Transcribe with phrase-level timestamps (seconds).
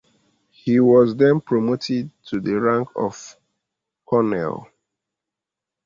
[0.49, 3.35] He was then promoted to the rank of
[4.09, 4.67] colonel.